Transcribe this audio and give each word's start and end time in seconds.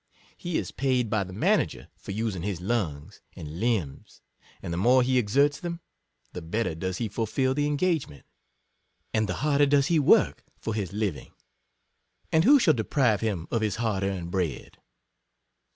He 0.35 0.57
is 0.57 0.71
paid 0.71 1.11
by 1.11 1.23
the 1.23 1.31
manager 1.31 1.89
for 1.95 2.11
using 2.11 2.41
his 2.41 2.59
lungs 2.59 3.21
and 3.35 3.59
limbs, 3.59 4.23
and 4.59 4.73
the 4.73 4.77
more 4.77 5.03
he 5.03 5.19
exerts 5.19 5.59
them, 5.59 5.79
the 6.33 6.41
bet 6.41 6.65
ter 6.65 6.73
does 6.73 6.97
he 6.97 7.07
fulfil 7.07 7.53
the 7.53 7.67
engagement, 7.67 8.25
and 9.13 9.29
the 9.29 9.33
e 9.33 9.41
2 9.41 9.41
56 9.41 9.41
harder 9.43 9.65
does 9.67 9.87
he 9.89 9.99
ivork 9.99 10.37
for 10.57 10.73
his 10.73 10.91
living— 10.91 11.33
and 12.33 12.45
who 12.45 12.57
shall 12.57 12.73
deprive 12.73 13.21
him 13.21 13.47
of 13.51 13.61
his 13.61 13.75
"hard 13.75 14.01
earned 14.01 14.31
bread?" 14.31 14.79